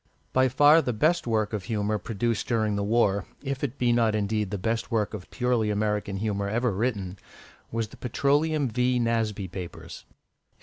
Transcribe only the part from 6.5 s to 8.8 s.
written, was the Petroleum